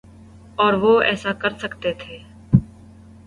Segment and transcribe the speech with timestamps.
[0.55, 2.17] اور وہ ایسا کر سکتے تھے۔